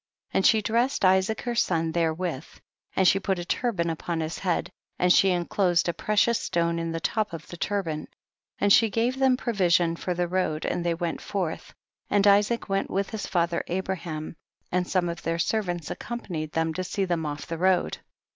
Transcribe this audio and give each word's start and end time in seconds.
1 0.31 0.31
5. 0.31 0.35
And 0.39 0.45
she 0.47 0.61
dressed 0.63 1.05
Isaac 1.05 1.41
her 1.41 1.53
son 1.53 1.91
therewith, 1.91 2.45
and 2.95 3.07
she 3.07 3.19
put 3.19 3.37
a 3.37 3.45
turban 3.45 3.87
upon 3.91 4.19
his 4.19 4.39
head, 4.39 4.71
and 4.97 5.13
she 5.13 5.29
enclosed 5.29 5.87
a 5.87 5.93
precious 5.93 6.41
stone 6.41 6.79
in 6.79 6.91
the 6.91 6.99
top 6.99 7.33
of 7.33 7.45
the 7.49 7.55
turban, 7.57 8.07
and 8.57 8.73
she 8.73 8.89
gave 8.89 9.19
them 9.19 9.37
provision 9.37 9.95
for 9.95 10.15
the 10.15 10.25
road^ 10.25 10.65
and 10.65 10.83
they 10.83 10.95
went 10.95 11.21
forth, 11.21 11.75
and 12.09 12.25
Isaac 12.25 12.67
went 12.67 12.89
with 12.89 13.11
his 13.11 13.27
father 13.27 13.63
Abraham, 13.67 14.35
and 14.71 14.87
some 14.87 15.07
of 15.07 15.21
their 15.21 15.37
servants 15.37 15.91
accompanied 15.91 16.53
them 16.53 16.73
to 16.73 16.83
see 16.83 17.05
them 17.05 17.23
off 17.27 17.45
the 17.45 17.59
road. 17.59 17.99